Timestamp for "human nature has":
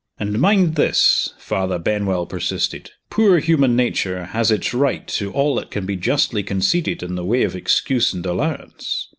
3.37-4.49